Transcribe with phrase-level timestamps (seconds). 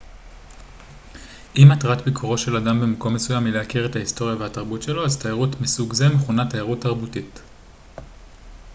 [1.55, 5.61] אם מטרת ביקורו של אדם במקום מסוים היא להכיר את ההיסטוריה והתרבות שלו אז תיירות
[5.61, 7.41] מסוג זה מכונה תיירות תרבותית